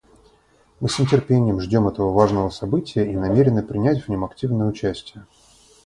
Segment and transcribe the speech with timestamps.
[0.79, 5.27] Мы с нетерпением ждем этого важного события и намерены принять в нем активное участие.